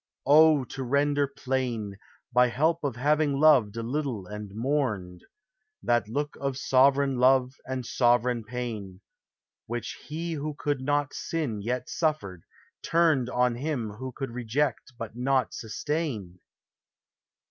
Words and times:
Oh, 0.25 0.63
to 0.63 0.81
render 0.81 1.27
plain, 1.27 1.99
By 2.33 2.47
help 2.47 2.83
of 2.83 2.95
having 2.95 3.39
loved 3.39 3.77
a 3.77 3.83
little 3.83 4.25
and 4.25 4.49
mourned, 4.55 5.23
That 5.83 6.07
look 6.09 6.35
of 6.41 6.55
sovran 6.57 7.19
love 7.19 7.53
and 7.67 7.83
sovran 7.85 8.43
pain 8.43 9.01
Which 9.67 9.99
he 10.07 10.33
who 10.33 10.55
could 10.55 10.81
not 10.81 11.13
sin 11.13 11.61
yet 11.61 11.87
suffered, 11.87 12.41
turned 12.81 13.29
On 13.29 13.53
him 13.53 13.91
who 13.91 14.11
could 14.11 14.31
reject 14.31 14.93
but 14.97 15.15
not 15.15 15.53
sustain! 15.53 16.39